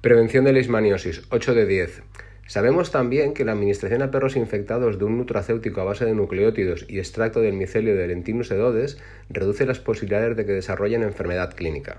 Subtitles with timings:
[0.00, 2.02] Prevención de leishmaniosis, 8 de 10.
[2.46, 6.86] Sabemos también que la administración a perros infectados de un nutracéutico a base de nucleótidos
[6.88, 8.98] y extracto del micelio de Lentinus edodes
[9.28, 11.96] reduce las posibilidades de que desarrollen enfermedad clínica.